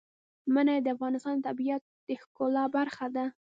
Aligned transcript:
منی 0.53 0.77
د 0.81 0.87
افغانستان 0.95 1.35
د 1.37 1.41
طبیعت 1.47 1.81
د 2.07 2.09
ښکلا 2.21 2.65
برخه 2.75 3.07
ده. 3.15 3.25